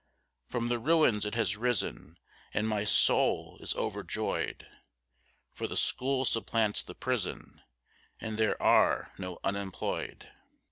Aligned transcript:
From 0.47 0.69
the 0.69 0.79
ruins 0.79 1.27
it 1.27 1.35
has 1.35 1.55
risen, 1.57 2.17
and 2.55 2.67
my 2.67 2.85
soul 2.85 3.59
is 3.61 3.75
overjoyed, 3.75 4.65
For 5.51 5.67
the 5.67 5.77
school 5.77 6.25
supplants 6.25 6.81
the 6.81 6.95
prison, 6.95 7.61
and 8.19 8.35
there 8.39 8.59
are 8.59 9.13
no 9.19 9.37
'unemployed. 9.43 10.27